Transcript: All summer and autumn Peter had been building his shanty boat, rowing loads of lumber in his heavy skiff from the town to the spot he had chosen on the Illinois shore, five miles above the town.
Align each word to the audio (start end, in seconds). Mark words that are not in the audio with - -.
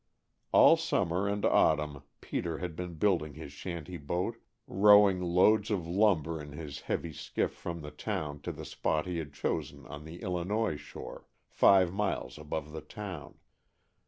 All 0.51 0.77
summer 0.77 1.27
and 1.27 1.45
autumn 1.45 2.01
Peter 2.21 2.57
had 2.57 2.75
been 2.75 2.95
building 2.95 3.35
his 3.35 3.51
shanty 3.51 3.97
boat, 3.97 4.35
rowing 4.65 5.21
loads 5.21 5.69
of 5.69 5.85
lumber 5.85 6.41
in 6.41 6.53
his 6.53 6.79
heavy 6.81 7.13
skiff 7.13 7.53
from 7.53 7.81
the 7.81 7.91
town 7.91 8.41
to 8.41 8.51
the 8.51 8.65
spot 8.65 9.05
he 9.05 9.19
had 9.19 9.31
chosen 9.31 9.85
on 9.85 10.03
the 10.03 10.23
Illinois 10.23 10.75
shore, 10.77 11.27
five 11.47 11.93
miles 11.93 12.39
above 12.39 12.71
the 12.71 12.81
town. 12.81 13.37